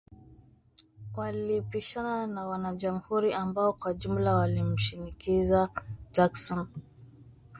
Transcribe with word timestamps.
Walipishana 1.17 2.27
na 2.27 2.45
wana 2.47 2.75
Jamhuri 2.75 3.33
ambao 3.33 3.73
kwa 3.73 3.91
ujumla 3.91 4.35
walimshinikiza 4.35 5.69
Jackson 6.11 6.67